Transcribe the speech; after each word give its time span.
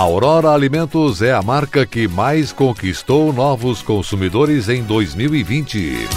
Aurora 0.00 0.52
Alimentos 0.52 1.20
é 1.20 1.30
a 1.30 1.42
marca 1.42 1.84
que 1.84 2.08
mais 2.08 2.52
conquistou 2.52 3.34
novos 3.34 3.82
consumidores 3.82 4.70
em 4.70 4.82
2020. 4.82 6.08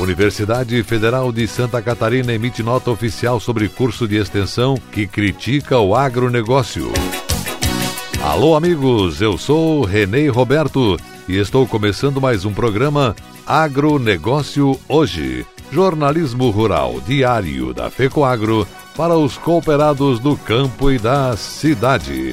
Universidade 0.00 0.82
Federal 0.82 1.30
de 1.30 1.46
Santa 1.46 1.80
Catarina 1.80 2.32
emite 2.32 2.64
nota 2.64 2.90
oficial 2.90 3.38
sobre 3.38 3.68
curso 3.68 4.08
de 4.08 4.16
extensão 4.16 4.76
que 4.90 5.06
critica 5.06 5.78
o 5.78 5.94
agronegócio. 5.94 6.92
Alô, 8.20 8.56
amigos, 8.56 9.22
eu 9.22 9.38
sou 9.38 9.84
Renê 9.84 10.26
Roberto 10.26 10.96
e 11.28 11.36
estou 11.36 11.68
começando 11.68 12.20
mais 12.20 12.44
um 12.44 12.52
programa 12.52 13.14
Agronegócio 13.46 14.76
Hoje, 14.88 15.46
jornalismo 15.74 16.50
rural 16.50 17.00
diário 17.00 17.74
da 17.74 17.90
FECOAGro 17.90 18.64
para 18.96 19.16
os 19.16 19.36
cooperados 19.36 20.20
do 20.20 20.36
campo 20.36 20.88
e 20.88 21.00
da 21.00 21.36
cidade. 21.36 22.32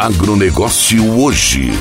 Agronegócio 0.00 1.18
hoje. 1.18 1.72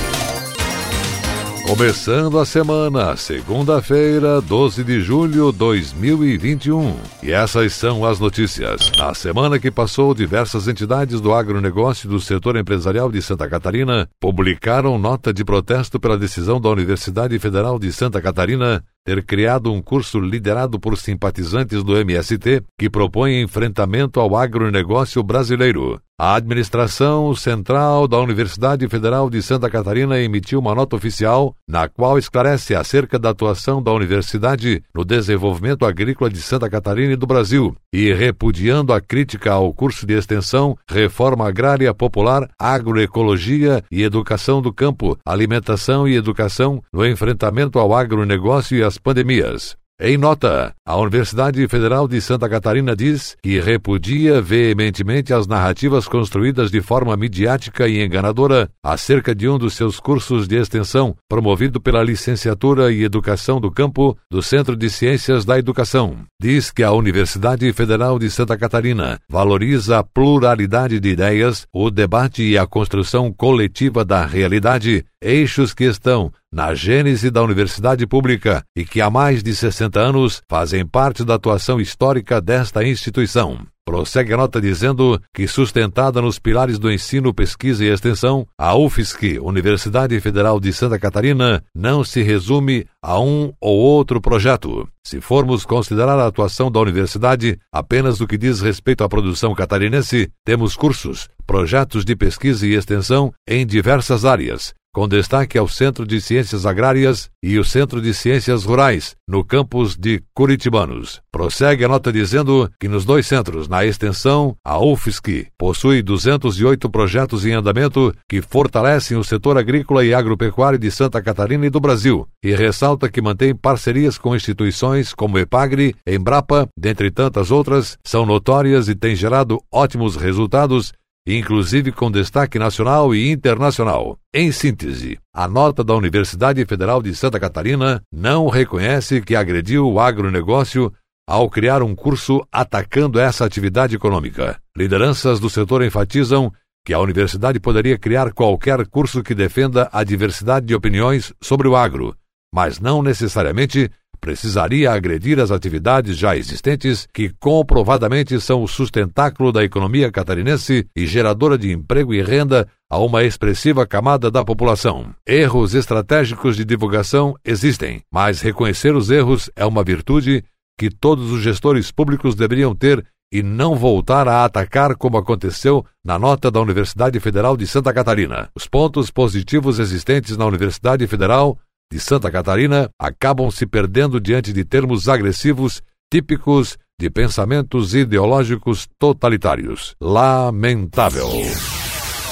Começando 1.68 2.40
a 2.40 2.46
semana, 2.48 3.16
segunda-feira, 3.16 4.42
12 4.42 4.84
de 4.84 5.02
julho 5.02 5.52
de 5.52 5.58
2021. 5.60 6.96
E 7.22 7.32
essas 7.32 7.74
são 7.74 8.04
as 8.04 8.20
notícias. 8.20 8.92
Na 8.98 9.14
semana 9.14 9.60
que 9.60 9.70
passou, 9.70 10.16
diversas 10.16 10.68
entidades 10.68 11.22
do 11.22 11.32
agronegócio 11.32 12.08
e 12.08 12.10
do 12.10 12.20
setor 12.20 12.58
empresarial 12.58 13.12
de 13.12 13.22
Santa 13.22 13.48
Catarina 13.48 14.10
publicaram 14.20 14.98
nota 14.98 15.32
de 15.32 15.46
protesto 15.46 16.00
pela 16.00 16.18
decisão 16.18 16.60
da 16.60 16.70
Universidade 16.70 17.38
Federal 17.38 17.78
de 17.78 17.94
Santa 17.94 18.20
Catarina 18.20 18.84
ter 19.08 19.24
criado 19.24 19.72
um 19.72 19.82
curso 19.82 20.20
liderado 20.20 20.78
por 20.78 20.98
simpatizantes 20.98 21.82
do 21.82 21.96
MST 21.96 22.62
que 22.78 22.90
propõe 22.90 23.42
enfrentamento 23.42 24.20
ao 24.20 24.36
agronegócio 24.36 25.24
brasileiro. 25.24 25.98
A 26.20 26.34
administração 26.34 27.36
central 27.36 28.08
da 28.08 28.18
Universidade 28.18 28.88
Federal 28.90 29.30
de 29.30 29.40
Santa 29.40 29.70
Catarina 29.70 30.20
emitiu 30.20 30.58
uma 30.58 30.74
nota 30.74 30.96
oficial 30.96 31.56
na 31.68 31.88
qual 31.88 32.18
esclarece 32.18 32.74
acerca 32.74 33.20
da 33.20 33.30
atuação 33.30 33.84
da 33.84 33.94
universidade 33.94 34.82
no 34.96 35.06
desenvolvimento 35.06 35.86
agrícola 35.86 36.28
de 36.28 36.42
Santa 36.42 36.68
Catarina 36.68 37.14
e 37.14 37.16
do 37.16 37.28
Brasil 37.28 37.76
e 37.94 38.12
repudiando 38.12 38.94
a 38.94 39.00
crítica 39.00 39.52
ao 39.52 39.72
curso 39.72 40.08
de 40.08 40.16
extensão 40.16 40.76
Reforma 40.90 41.48
Agrária 41.48 41.94
Popular, 41.94 42.50
Agroecologia 42.58 43.84
e 43.92 44.02
Educação 44.02 44.60
do 44.60 44.74
Campo, 44.74 45.20
Alimentação 45.24 46.08
e 46.08 46.16
Educação 46.16 46.82
no 46.92 47.06
enfrentamento 47.06 47.78
ao 47.78 47.94
agronegócio 47.94 48.76
e 48.76 48.82
às 48.82 48.97
pandemias. 49.00 49.78
Em 50.00 50.16
nota, 50.16 50.76
a 50.86 50.96
Universidade 50.96 51.68
Federal 51.68 52.08
de 52.08 52.22
Santa 52.22 52.48
Catarina 52.48 52.96
diz 52.96 53.36
que 53.42 53.60
repudia 53.60 54.40
veementemente 54.40 55.34
as 55.34 55.48
narrativas 55.48 56.08
construídas 56.08 56.70
de 56.70 56.82
forma 56.82 57.18
midiática 57.18 57.88
e 57.88 58.06
enganadora 58.06 58.70
acerca 58.84 59.34
de 59.34 59.50
um 59.50 59.58
dos 59.58 59.74
seus 59.74 60.00
cursos 60.00 60.48
de 60.48 60.56
extensão, 60.56 61.16
promovido 61.28 61.82
pela 61.82 62.04
Licenciatura 62.04 62.94
em 62.94 63.02
Educação 63.02 63.60
do 63.60 63.72
Campo 63.72 64.16
do 64.30 64.40
Centro 64.44 64.76
de 64.76 64.88
Ciências 64.88 65.44
da 65.44 65.58
Educação. 65.58 66.20
Diz 66.40 66.70
que 66.70 66.84
a 66.84 66.92
Universidade 66.92 67.74
Federal 67.74 68.20
de 68.20 68.30
Santa 68.30 68.56
Catarina 68.56 69.20
valoriza 69.28 69.98
a 69.98 70.04
pluralidade 70.04 71.00
de 71.00 71.10
ideias, 71.10 71.66
o 71.74 71.90
debate 71.90 72.44
e 72.44 72.56
a 72.56 72.68
construção 72.68 73.34
coletiva 73.34 74.06
da 74.06 74.24
realidade, 74.28 75.04
eixos 75.20 75.74
que 75.74 75.86
estão 75.86 76.32
na 76.52 76.74
gênese 76.74 77.30
da 77.30 77.44
universidade 77.44 78.06
pública 78.08 78.64
e 78.76 78.86
que 78.86 79.02
há 79.02 79.10
mais 79.10 79.44
de 79.44 79.56
60 79.56 80.00
anos 80.00 80.42
fazem 80.50 80.86
parte 80.86 81.24
da 81.24 81.36
atuação 81.36 81.80
histórica 81.80 82.42
desta 82.42 82.84
instituição. 82.84 83.60
Prossegue 83.88 84.34
a 84.34 84.38
nota 84.38 84.60
dizendo 84.60 85.18
que, 85.34 85.48
sustentada 85.48 86.22
nos 86.22 86.38
pilares 86.38 86.78
do 86.78 86.92
ensino, 86.92 87.34
pesquisa 87.34 87.86
e 87.86 87.88
extensão, 87.88 88.46
a 88.58 88.76
UFSC, 88.76 89.40
Universidade 89.40 90.20
Federal 90.20 90.60
de 90.60 90.74
Santa 90.74 91.00
Catarina, 91.00 91.64
não 91.74 92.04
se 92.04 92.22
resume 92.22 92.86
a 93.02 93.18
um 93.18 93.54
ou 93.62 93.78
outro 93.78 94.20
projeto. 94.20 94.90
Se 95.06 95.22
formos 95.22 95.66
considerar 95.66 96.20
a 96.20 96.28
atuação 96.28 96.70
da 96.70 96.82
universidade 96.82 97.58
apenas 97.72 98.20
no 98.20 98.28
que 98.28 98.38
diz 98.38 98.60
respeito 98.60 99.06
à 99.06 99.08
produção 99.08 99.56
catarinense, 99.56 100.30
temos 100.44 100.76
cursos, 100.76 101.30
projetos 101.46 102.04
de 102.04 102.14
pesquisa 102.14 102.68
e 102.68 102.74
extensão 102.74 103.32
em 103.48 103.66
diversas 103.66 104.26
áreas, 104.26 104.74
com 104.98 105.08
destaque 105.08 105.60
ao 105.60 105.68
Centro 105.68 106.08
de 106.08 106.20
Ciências 106.20 106.66
Agrárias 106.66 107.30
e 107.44 107.60
o 107.60 107.64
Centro 107.64 108.02
de 108.02 108.16
Ciências 108.16 108.64
Rurais, 108.64 109.16
no 109.28 109.46
campus 109.46 109.96
de 109.96 110.24
Curitibanos. 110.34 111.22
Prossegue 111.32 111.86
a 111.86 111.88
nota 111.88 112.12
dizendo 112.12 112.68
que 112.80 112.88
nos 112.88 113.06
dois 113.06 113.28
centros, 113.28 113.68
na 113.68 113.86
extensão, 113.86 114.56
a 114.66 114.84
UFSC 114.84 115.50
possui 115.56 116.02
208 116.02 116.90
projetos 116.90 117.46
em 117.46 117.52
andamento 117.52 118.12
que 118.28 118.42
fortalecem 118.42 119.16
o 119.16 119.24
setor 119.24 119.56
agrícola 119.56 120.04
e 120.04 120.16
agropecuário 120.16 120.80
de 120.80 120.90
Santa 120.90 121.22
Catarina 121.22 121.68
e 121.68 121.70
do 121.70 121.80
Brasil, 121.80 122.28
e 122.44 122.56
ressalta 122.56 123.08
que 123.08 123.22
mantém 123.22 123.54
parcerias 123.56 124.18
com 124.18 124.36
instituições 124.36 125.14
como 125.14 125.38
Epagre, 125.38 125.96
Embrapa, 126.08 126.68
dentre 126.76 127.12
tantas 127.12 127.52
outras, 127.52 128.00
são 128.04 128.26
notórias 128.26 128.90
e 128.90 128.96
têm 128.96 129.16
gerado 129.16 129.62
ótimos 129.72 130.16
resultados 130.16 130.92
inclusive 131.36 131.92
com 131.92 132.10
destaque 132.10 132.58
nacional 132.58 133.14
e 133.14 133.30
internacional. 133.30 134.18
Em 134.34 134.50
síntese, 134.52 135.20
a 135.34 135.46
nota 135.46 135.84
da 135.84 135.94
Universidade 135.94 136.64
Federal 136.66 137.02
de 137.02 137.14
Santa 137.14 137.38
Catarina 137.38 138.02
não 138.12 138.48
reconhece 138.48 139.22
que 139.22 139.36
agrediu 139.36 139.92
o 139.92 140.00
agronegócio 140.00 140.94
ao 141.28 141.50
criar 141.50 141.84
um 141.84 141.94
curso 141.94 142.42
atacando 142.50 143.20
essa 143.20 143.44
atividade 143.44 143.94
econômica. 143.94 144.58
Lideranças 144.76 145.42
do 145.42 145.50
setor 145.50 145.84
enfatizam 145.84 146.52
que 146.86 146.94
a 146.94 147.00
universidade 147.00 147.60
poderia 147.60 147.98
criar 147.98 148.32
qualquer 148.32 148.88
curso 148.88 149.22
que 149.22 149.36
defenda 149.36 149.90
a 149.92 150.06
diversidade 150.06 150.66
de 150.66 150.74
opiniões 150.74 151.34
sobre 151.42 151.68
o 151.68 151.76
agro, 151.76 152.16
mas 152.54 152.80
não 152.80 153.04
necessariamente 153.04 153.92
precisaria 154.20 154.92
agredir 154.92 155.40
as 155.40 155.52
atividades 155.52 156.18
já 156.18 156.36
existentes 156.36 157.08
que 157.14 157.32
comprovadamente 157.40 158.40
são 158.40 158.64
o 158.64 158.68
sustentáculo 158.68 159.52
da 159.52 159.64
economia 159.64 160.12
catarinense 160.12 160.88
e 160.96 161.06
geradora 161.06 161.58
de 161.58 161.72
emprego 161.72 162.14
e 162.14 162.22
renda 162.22 162.68
a 162.90 162.98
uma 163.00 163.24
expressiva 163.24 163.86
camada 163.86 164.32
da 164.32 164.44
população. 164.44 165.14
Erros 165.28 165.74
estratégicos 165.74 166.56
de 166.56 166.66
divulgação 166.66 167.36
existem, 167.44 168.02
mas 168.12 168.42
reconhecer 168.42 168.96
os 168.96 169.10
erros 169.10 169.50
é 169.56 169.66
uma 169.66 169.84
virtude 169.84 170.44
que 170.78 170.90
todos 170.90 171.32
os 171.32 171.42
gestores 171.42 171.92
públicos 171.92 172.36
deveriam 172.36 172.76
ter 172.76 173.04
e 173.32 173.44
não 173.44 173.76
voltar 173.76 174.28
a 174.28 174.46
atacar 174.46 174.96
como 174.96 175.18
aconteceu 175.18 175.86
na 176.04 176.18
nota 176.18 176.50
da 176.50 176.62
Universidade 176.62 177.20
Federal 177.20 177.58
de 177.58 177.68
Santa 177.68 177.94
Catarina. 177.94 178.50
Os 178.56 178.68
pontos 178.68 179.12
positivos 179.12 179.80
existentes 179.80 180.38
na 180.38 180.46
Universidade 180.46 181.06
Federal 181.08 181.58
de 181.92 182.00
Santa 182.00 182.30
Catarina 182.30 182.90
acabam 183.00 183.50
se 183.50 183.66
perdendo 183.66 184.20
diante 184.20 184.52
de 184.52 184.66
termos 184.66 185.08
agressivos 185.08 185.82
típicos 186.12 186.78
de 187.00 187.10
pensamentos 187.10 187.94
ideológicos 187.94 188.88
totalitários. 188.98 189.96
Lamentável. 190.02 191.30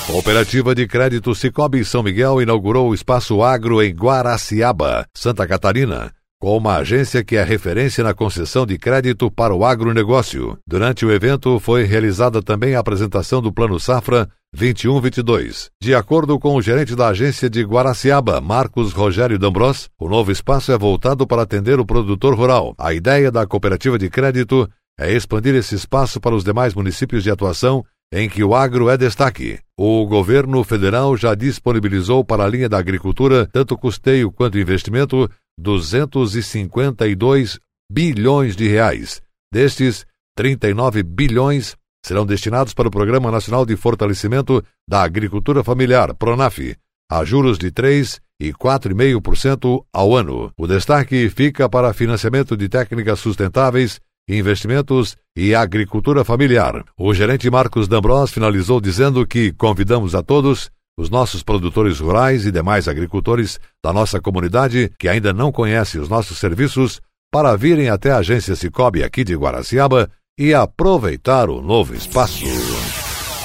Cooperativa 0.08 0.76
de 0.76 0.88
Crédito 0.88 1.34
Cicobi 1.34 1.84
São 1.84 2.04
Miguel 2.04 2.42
inaugurou 2.42 2.90
o 2.90 2.94
Espaço 2.94 3.42
Agro 3.42 3.82
em 3.82 3.94
Guaraciaba, 3.94 5.08
Santa 5.16 5.48
Catarina, 5.48 6.12
com 6.46 6.58
uma 6.58 6.76
agência 6.76 7.24
que 7.24 7.38
é 7.38 7.44
referência 7.44 8.04
na 8.04 8.14
concessão 8.14 8.68
de 8.68 8.78
crédito 8.78 9.32
para 9.32 9.56
o 9.56 9.66
agronegócio. 9.66 10.56
Durante 10.68 11.04
o 11.04 11.12
evento 11.12 11.60
foi 11.60 11.86
realizada 11.86 12.40
também 12.40 12.76
a 12.76 12.80
apresentação 12.80 13.42
do 13.42 13.52
Plano 13.52 13.80
Safra 13.80 14.30
21-22. 14.56 15.70
De 15.82 15.96
acordo 15.96 16.38
com 16.38 16.54
o 16.54 16.62
gerente 16.62 16.96
da 16.96 17.08
agência 17.08 17.50
de 17.50 17.64
Guaraciaba, 17.64 18.40
Marcos 18.40 18.94
Rogério 18.94 19.40
D'Ambros, 19.40 19.90
o 20.00 20.08
novo 20.08 20.32
espaço 20.32 20.72
é 20.72 20.78
voltado 20.78 21.26
para 21.26 21.42
atender 21.42 21.80
o 21.80 21.86
produtor 21.86 22.36
rural. 22.36 22.76
A 22.78 22.94
ideia 22.94 23.32
da 23.32 23.48
cooperativa 23.48 23.98
de 23.98 24.08
crédito 24.08 24.70
é 25.00 25.12
expandir 25.12 25.56
esse 25.56 25.74
espaço 25.74 26.22
para 26.22 26.36
os 26.36 26.44
demais 26.44 26.76
municípios 26.76 27.24
de 27.24 27.32
atuação 27.32 27.84
em 28.14 28.30
que 28.30 28.44
o 28.44 28.54
agro 28.54 28.88
é 28.88 28.96
destaque. 28.96 29.58
O 29.76 30.06
governo 30.06 30.64
federal 30.64 31.18
já 31.18 31.34
disponibilizou 31.34 32.24
para 32.24 32.46
a 32.46 32.48
linha 32.48 32.70
da 32.70 32.78
agricultura, 32.78 33.50
tanto 33.52 33.76
custeio 33.76 34.32
quanto 34.32 34.60
investimento, 34.60 35.28
252 35.58 37.60
bilhões 37.92 38.56
de 38.56 38.68
reais. 38.68 39.22
Destes, 39.52 40.06
39 40.36 41.04
bilhões 41.04 41.76
serão 42.06 42.26
destinados 42.26 42.74
para 42.74 42.88
o 42.88 42.92
Programa 42.92 43.32
Nacional 43.32 43.66
de 43.66 43.76
Fortalecimento 43.76 44.64
da 44.88 45.02
Agricultura 45.02 45.64
Familiar, 45.64 46.14
PRONAF, 46.14 46.76
a 47.10 47.24
juros 47.24 47.58
de 47.58 47.72
3 47.72 48.20
e 48.40 48.54
4,5% 48.54 49.86
ao 49.94 50.16
ano. 50.16 50.52
O 50.58 50.68
destaque 50.68 51.30
fica 51.30 51.70
para 51.70 51.94
financiamento 51.94 52.58
de 52.58 52.68
técnicas 52.68 53.20
sustentáveis, 53.20 54.00
investimentos 54.28 55.16
e 55.36 55.56
agricultura 55.56 56.24
familiar. 56.24 56.84
O 56.98 57.14
gerente 57.14 57.50
Marcos 57.50 57.88
D'Ambros 57.88 58.32
finalizou 58.32 58.82
dizendo 58.82 59.26
que 59.26 59.54
convidamos 59.54 60.16
a 60.16 60.24
todos 60.24 60.70
os 60.98 61.10
nossos 61.10 61.44
produtores 61.44 62.00
rurais 62.00 62.46
e 62.46 62.52
demais 62.52 62.88
agricultores 62.88 63.60
da 63.84 63.92
nossa 63.92 64.20
comunidade 64.20 64.92
que 64.98 65.10
ainda 65.10 65.34
não 65.34 65.52
conhecem 65.52 66.00
os 66.00 66.10
nossos 66.10 66.38
serviços 66.38 67.02
para 67.32 67.56
virem 67.56 67.90
até 67.90 68.12
a 68.12 68.18
agência 68.18 68.56
Cicobi 68.56 69.04
aqui 69.04 69.24
de 69.24 69.36
Guaraciaba 69.36 70.10
e 70.40 70.54
aproveitar 70.54 71.50
o 71.50 71.62
novo 71.62 71.94
espaço. 71.94 72.46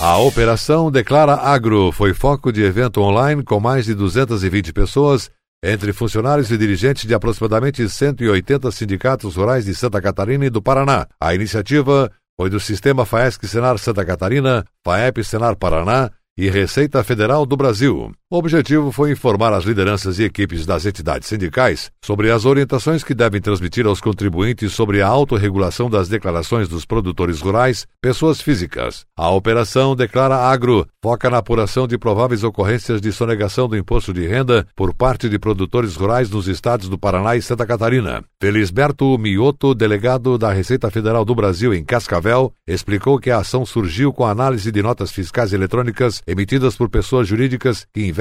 A 0.00 0.16
operação 0.18 0.90
Declara 0.90 1.34
Agro 1.34 1.92
foi 1.92 2.14
foco 2.14 2.52
de 2.52 2.62
evento 2.62 3.00
online 3.00 3.42
com 3.42 3.60
mais 3.60 3.84
de 3.84 3.94
220 3.94 4.72
pessoas, 4.72 5.30
entre 5.62 5.92
funcionários 5.92 6.50
e 6.50 6.56
dirigentes 6.56 7.06
de 7.06 7.12
aproximadamente 7.12 7.86
180 7.86 8.70
sindicatos 8.70 9.36
rurais 9.36 9.66
de 9.66 9.74
Santa 9.74 10.00
Catarina 10.00 10.46
e 10.46 10.50
do 10.50 10.62
Paraná. 10.62 11.06
A 11.20 11.34
iniciativa 11.34 12.10
foi 12.40 12.48
do 12.48 12.58
Sistema 12.58 13.04
FAESC 13.04 13.46
Senar 13.46 13.76
Santa 13.76 14.04
Catarina, 14.04 14.64
FAEP 14.82 15.22
Senar 15.22 15.56
Paraná 15.56 16.10
e 16.40 16.48
Receita 16.48 17.04
Federal 17.04 17.44
do 17.44 17.54
Brasil. 17.54 18.14
O 18.32 18.38
objetivo 18.38 18.92
foi 18.92 19.10
informar 19.10 19.52
as 19.52 19.64
lideranças 19.64 20.20
e 20.20 20.22
equipes 20.22 20.64
das 20.64 20.86
entidades 20.86 21.26
sindicais 21.26 21.90
sobre 22.00 22.30
as 22.30 22.44
orientações 22.44 23.02
que 23.02 23.12
devem 23.12 23.40
transmitir 23.40 23.84
aos 23.86 24.00
contribuintes 24.00 24.72
sobre 24.72 25.02
a 25.02 25.08
autorregulação 25.08 25.90
das 25.90 26.08
declarações 26.08 26.68
dos 26.68 26.84
produtores 26.84 27.40
rurais, 27.40 27.88
pessoas 28.00 28.40
físicas. 28.40 29.04
A 29.16 29.28
operação 29.30 29.96
Declara 29.96 30.36
Agro 30.36 30.86
foca 31.02 31.28
na 31.28 31.38
apuração 31.38 31.88
de 31.88 31.98
prováveis 31.98 32.44
ocorrências 32.44 33.00
de 33.00 33.10
sonegação 33.10 33.66
do 33.66 33.76
imposto 33.76 34.12
de 34.12 34.24
renda 34.24 34.64
por 34.76 34.94
parte 34.94 35.28
de 35.28 35.36
produtores 35.36 35.96
rurais 35.96 36.30
nos 36.30 36.46
estados 36.46 36.88
do 36.88 36.96
Paraná 36.96 37.34
e 37.34 37.42
Santa 37.42 37.66
Catarina. 37.66 38.22
Felisberto 38.40 39.18
Mioto, 39.18 39.74
delegado 39.74 40.38
da 40.38 40.52
Receita 40.52 40.88
Federal 40.88 41.24
do 41.24 41.34
Brasil 41.34 41.74
em 41.74 41.82
Cascavel, 41.82 42.52
explicou 42.64 43.18
que 43.18 43.30
a 43.32 43.38
ação 43.38 43.66
surgiu 43.66 44.12
com 44.12 44.24
a 44.24 44.30
análise 44.30 44.70
de 44.70 44.80
notas 44.80 45.10
fiscais 45.10 45.52
eletrônicas 45.52 46.22
emitidas 46.28 46.76
por 46.76 46.88
pessoas 46.88 47.26
jurídicas 47.26 47.84
que 47.92 48.06
investem 48.06 48.19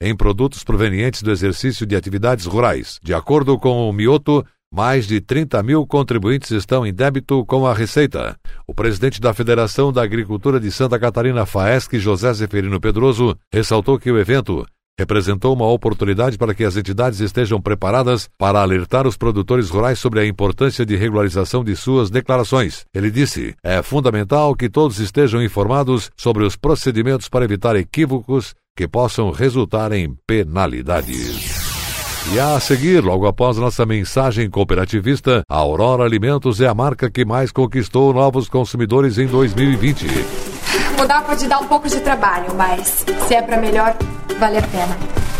em 0.00 0.16
produtos 0.16 0.62
provenientes 0.62 1.22
do 1.22 1.30
exercício 1.30 1.86
de 1.86 1.96
atividades 1.96 2.46
rurais. 2.46 2.98
De 3.02 3.12
acordo 3.12 3.58
com 3.58 3.88
o 3.88 3.92
Mioto, 3.92 4.44
mais 4.72 5.06
de 5.06 5.20
30 5.20 5.62
mil 5.62 5.86
contribuintes 5.86 6.50
estão 6.50 6.86
em 6.86 6.92
débito 6.92 7.44
com 7.46 7.66
a 7.66 7.72
Receita. 7.72 8.36
O 8.66 8.74
presidente 8.74 9.20
da 9.20 9.32
Federação 9.32 9.92
da 9.92 10.02
Agricultura 10.02 10.60
de 10.60 10.70
Santa 10.70 10.98
Catarina, 10.98 11.46
FAESC, 11.46 11.98
José 11.98 12.32
Zeferino 12.34 12.80
Pedroso, 12.80 13.36
ressaltou 13.52 13.98
que 13.98 14.10
o 14.10 14.18
evento 14.18 14.66
representou 14.98 15.54
uma 15.54 15.66
oportunidade 15.66 16.36
para 16.36 16.52
que 16.52 16.64
as 16.64 16.76
entidades 16.76 17.20
estejam 17.20 17.60
preparadas 17.60 18.28
para 18.36 18.60
alertar 18.60 19.06
os 19.06 19.16
produtores 19.16 19.70
rurais 19.70 19.98
sobre 19.98 20.18
a 20.20 20.26
importância 20.26 20.84
de 20.84 20.96
regularização 20.96 21.62
de 21.62 21.76
suas 21.76 22.10
declarações. 22.10 22.84
Ele 22.92 23.10
disse: 23.10 23.54
é 23.62 23.80
fundamental 23.80 24.56
que 24.56 24.68
todos 24.68 24.98
estejam 24.98 25.40
informados 25.40 26.10
sobre 26.16 26.44
os 26.44 26.56
procedimentos 26.56 27.28
para 27.28 27.44
evitar 27.44 27.76
equívocos 27.76 28.54
que 28.78 28.86
possam 28.86 29.32
resultar 29.32 29.90
em 29.90 30.16
penalidades. 30.24 31.58
E 32.32 32.38
a 32.38 32.60
seguir, 32.60 33.02
logo 33.02 33.26
após 33.26 33.56
nossa 33.56 33.84
mensagem 33.84 34.48
cooperativista, 34.48 35.42
a 35.48 35.56
Aurora 35.56 36.04
Alimentos 36.04 36.60
é 36.60 36.68
a 36.68 36.74
marca 36.74 37.10
que 37.10 37.24
mais 37.24 37.50
conquistou 37.50 38.14
novos 38.14 38.48
consumidores 38.48 39.18
em 39.18 39.26
2020. 39.26 40.06
Mudar 40.96 41.26
pode 41.26 41.48
dar 41.48 41.58
um 41.58 41.66
pouco 41.66 41.88
de 41.88 41.98
trabalho, 41.98 42.54
mas 42.54 43.04
se 43.26 43.34
é 43.34 43.42
para 43.42 43.60
melhor, 43.60 43.96
vale 44.38 44.58
a 44.58 44.62
pena. 44.62 45.17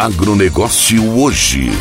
Agronegócio 0.00 1.18
hoje. 1.18 1.72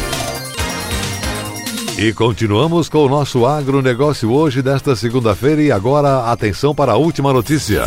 E 1.99 2.11
continuamos 2.13 2.89
com 2.89 3.05
o 3.05 3.07
nosso 3.07 3.45
agronegócio 3.45 4.31
hoje 4.31 4.63
desta 4.63 4.95
segunda-feira 4.95 5.61
e 5.61 5.71
agora 5.71 6.31
atenção 6.31 6.73
para 6.73 6.93
a 6.93 6.97
última 6.97 7.31
notícia. 7.31 7.83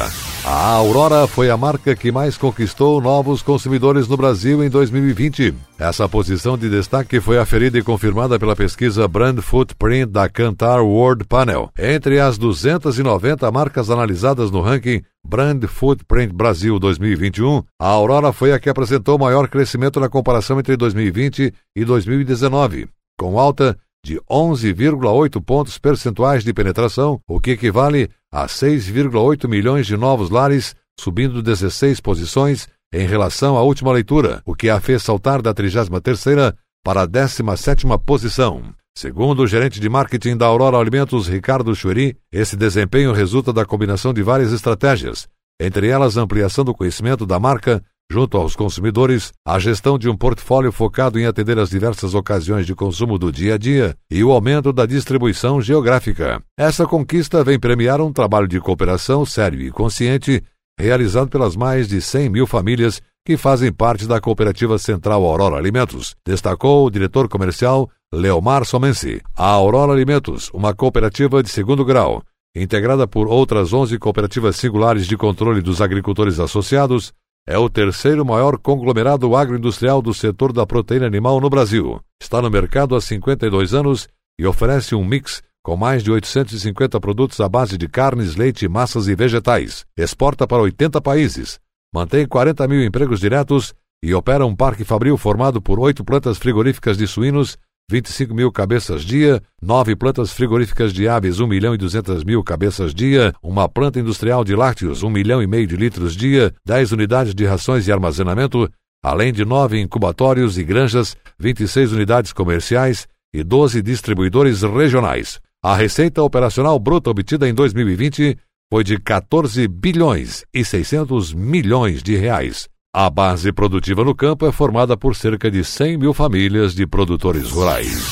A 0.52 0.72
Aurora 0.72 1.28
foi 1.28 1.48
a 1.48 1.56
marca 1.56 1.94
que 1.94 2.10
mais 2.10 2.36
conquistou 2.36 3.00
novos 3.00 3.40
consumidores 3.40 4.08
no 4.08 4.16
Brasil 4.16 4.64
em 4.64 4.68
2020. 4.68 5.54
Essa 5.78 6.08
posição 6.08 6.58
de 6.58 6.68
destaque 6.68 7.20
foi 7.20 7.38
aferida 7.38 7.78
e 7.78 7.84
confirmada 7.84 8.36
pela 8.36 8.56
pesquisa 8.56 9.06
Brand 9.06 9.38
Footprint 9.38 10.10
da 10.10 10.28
Kantar 10.28 10.82
World 10.82 11.24
Panel. 11.24 11.70
Entre 11.78 12.18
as 12.18 12.36
290 12.36 13.48
marcas 13.52 13.90
analisadas 13.90 14.50
no 14.50 14.60
ranking 14.60 15.02
Brand 15.24 15.62
Footprint 15.66 16.32
Brasil 16.32 16.80
2021, 16.80 17.62
a 17.80 17.86
Aurora 17.86 18.32
foi 18.32 18.52
a 18.52 18.58
que 18.58 18.68
apresentou 18.68 19.16
maior 19.16 19.46
crescimento 19.46 20.00
na 20.00 20.08
comparação 20.08 20.58
entre 20.58 20.76
2020 20.76 21.54
e 21.76 21.84
2019, 21.84 22.88
com 23.16 23.38
alta 23.38 23.78
de 24.04 24.18
11,8 24.28 25.40
pontos 25.44 25.78
percentuais 25.78 26.42
de 26.42 26.52
penetração, 26.52 27.20
o 27.28 27.38
que 27.38 27.52
equivale 27.52 28.10
a 28.32 28.46
6,8 28.46 29.48
milhões 29.48 29.86
de 29.86 29.96
novos 29.96 30.30
lares, 30.30 30.74
subindo 30.98 31.42
16 31.42 32.00
posições 32.00 32.68
em 32.92 33.06
relação 33.06 33.56
à 33.56 33.62
última 33.62 33.92
leitura, 33.92 34.42
o 34.44 34.54
que 34.54 34.68
a 34.68 34.80
fez 34.80 35.02
saltar 35.02 35.42
da 35.42 35.52
33ª 35.52 36.54
para 36.84 37.02
a 37.02 37.08
17ª 37.08 37.98
posição. 37.98 38.62
Segundo 38.96 39.42
o 39.42 39.46
gerente 39.46 39.80
de 39.80 39.88
marketing 39.88 40.36
da 40.36 40.46
Aurora 40.46 40.76
Alimentos, 40.76 41.28
Ricardo 41.28 41.74
Chueri, 41.74 42.16
esse 42.32 42.56
desempenho 42.56 43.12
resulta 43.12 43.52
da 43.52 43.64
combinação 43.64 44.12
de 44.12 44.22
várias 44.22 44.52
estratégias, 44.52 45.28
entre 45.60 45.88
elas 45.88 46.16
a 46.18 46.22
ampliação 46.22 46.64
do 46.64 46.74
conhecimento 46.74 47.24
da 47.24 47.38
marca 47.38 47.82
junto 48.10 48.36
aos 48.36 48.56
consumidores, 48.56 49.32
a 49.46 49.58
gestão 49.60 49.96
de 49.96 50.08
um 50.08 50.16
portfólio 50.16 50.72
focado 50.72 51.18
em 51.18 51.26
atender 51.26 51.58
às 51.58 51.70
diversas 51.70 52.12
ocasiões 52.12 52.66
de 52.66 52.74
consumo 52.74 53.16
do 53.16 53.30
dia 53.30 53.54
a 53.54 53.58
dia 53.58 53.94
e 54.10 54.24
o 54.24 54.32
aumento 54.32 54.72
da 54.72 54.84
distribuição 54.84 55.62
geográfica. 55.62 56.42
Essa 56.58 56.86
conquista 56.86 57.44
vem 57.44 57.58
premiar 57.58 58.00
um 58.00 58.12
trabalho 58.12 58.48
de 58.48 58.58
cooperação 58.58 59.24
sério 59.24 59.60
e 59.60 59.70
consciente 59.70 60.42
realizado 60.78 61.28
pelas 61.28 61.54
mais 61.54 61.86
de 61.86 62.00
100 62.00 62.30
mil 62.30 62.46
famílias 62.46 63.00
que 63.24 63.36
fazem 63.36 63.70
parte 63.70 64.06
da 64.06 64.20
cooperativa 64.20 64.78
Central 64.78 65.24
Aurora 65.24 65.56
Alimentos, 65.56 66.16
destacou 66.26 66.86
o 66.86 66.90
diretor 66.90 67.28
comercial 67.28 67.88
Leomar 68.12 68.64
Somense. 68.64 69.20
A 69.36 69.46
Aurora 69.46 69.92
Alimentos, 69.92 70.50
uma 70.52 70.74
cooperativa 70.74 71.42
de 71.42 71.50
segundo 71.50 71.84
grau, 71.84 72.22
integrada 72.56 73.06
por 73.06 73.28
outras 73.28 73.72
11 73.72 73.98
cooperativas 73.98 74.56
singulares 74.56 75.06
de 75.06 75.16
controle 75.16 75.60
dos 75.60 75.80
agricultores 75.80 76.40
associados, 76.40 77.12
é 77.46 77.58
o 77.58 77.68
terceiro 77.68 78.24
maior 78.24 78.58
conglomerado 78.58 79.34
agroindustrial 79.34 80.00
do 80.00 80.14
setor 80.14 80.52
da 80.52 80.66
proteína 80.66 81.06
animal 81.06 81.40
no 81.40 81.50
Brasil. 81.50 82.00
Está 82.20 82.40
no 82.40 82.50
mercado 82.50 82.94
há 82.94 83.00
52 83.00 83.74
anos 83.74 84.08
e 84.38 84.46
oferece 84.46 84.94
um 84.94 85.04
mix 85.04 85.42
com 85.62 85.76
mais 85.76 86.02
de 86.02 86.10
850 86.10 86.98
produtos 87.00 87.40
à 87.40 87.48
base 87.48 87.76
de 87.76 87.86
carnes, 87.88 88.36
leite, 88.36 88.66
massas 88.68 89.08
e 89.08 89.14
vegetais. 89.14 89.84
Exporta 89.96 90.46
para 90.46 90.62
80 90.62 91.00
países. 91.00 91.58
Mantém 91.92 92.26
40 92.26 92.66
mil 92.68 92.84
empregos 92.84 93.20
diretos 93.20 93.74
e 94.02 94.14
opera 94.14 94.46
um 94.46 94.56
parque 94.56 94.84
fabril 94.84 95.16
formado 95.18 95.60
por 95.60 95.78
oito 95.78 96.04
plantas 96.04 96.38
frigoríficas 96.38 96.96
de 96.96 97.06
suínos 97.06 97.58
25 97.90 98.32
mil 98.32 98.52
cabeças 98.52 99.02
dia, 99.02 99.42
nove 99.60 99.96
plantas 99.96 100.30
frigoríficas 100.30 100.92
de 100.92 101.08
aves, 101.08 101.40
1 101.40 101.46
milhão 101.48 101.74
e 101.74 101.76
200 101.76 102.22
mil 102.22 102.40
cabeças 102.44 102.94
dia, 102.94 103.34
uma 103.42 103.68
planta 103.68 103.98
industrial 103.98 104.44
de 104.44 104.54
lácteos, 104.54 105.02
1 105.02 105.10
milhão 105.10 105.42
e 105.42 105.46
meio 105.48 105.66
de 105.66 105.74
litros 105.74 106.14
dia, 106.14 106.54
10 106.64 106.92
unidades 106.92 107.34
de 107.34 107.44
rações 107.44 107.88
e 107.88 107.92
armazenamento, 107.92 108.70
além 109.02 109.32
de 109.32 109.44
nove 109.44 109.80
incubatórios 109.80 110.56
e 110.56 110.62
granjas, 110.62 111.16
26 111.36 111.92
unidades 111.92 112.32
comerciais 112.32 113.08
e 113.34 113.42
12 113.42 113.82
distribuidores 113.82 114.62
regionais. 114.62 115.40
A 115.60 115.74
receita 115.74 116.22
operacional 116.22 116.78
bruta 116.78 117.10
obtida 117.10 117.48
em 117.48 117.52
2020 117.52 118.38
foi 118.72 118.84
de 118.84 119.00
14 119.00 119.66
bilhões 119.66 120.44
e 120.54 120.64
600 120.64 121.34
milhões 121.34 122.04
de 122.04 122.14
reais. 122.14 122.68
A 122.92 123.08
base 123.08 123.52
produtiva 123.52 124.02
no 124.02 124.16
campo 124.16 124.44
é 124.44 124.50
formada 124.50 124.96
por 124.96 125.14
cerca 125.14 125.48
de 125.48 125.62
100 125.62 125.96
mil 125.96 126.12
famílias 126.12 126.74
de 126.74 126.88
produtores 126.88 127.48
rurais. 127.52 128.04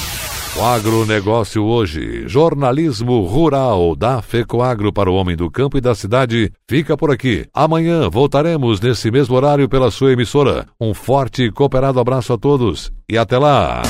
O 0.56 0.62
agronegócio 0.62 1.64
hoje, 1.64 2.28
jornalismo 2.28 3.24
rural 3.24 3.96
da 3.96 4.22
FECOAGro 4.22 4.92
para 4.92 5.10
o 5.10 5.14
homem 5.16 5.36
do 5.36 5.50
campo 5.50 5.76
e 5.78 5.80
da 5.80 5.96
cidade, 5.96 6.52
fica 6.68 6.96
por 6.96 7.10
aqui. 7.10 7.44
Amanhã 7.52 8.08
voltaremos 8.08 8.80
nesse 8.80 9.10
mesmo 9.10 9.34
horário 9.34 9.68
pela 9.68 9.90
sua 9.90 10.12
emissora. 10.12 10.68
Um 10.80 10.94
forte 10.94 11.42
e 11.42 11.50
cooperado 11.50 11.98
abraço 11.98 12.32
a 12.32 12.38
todos 12.38 12.92
e 13.08 13.18
até 13.18 13.36
lá! 13.36 13.82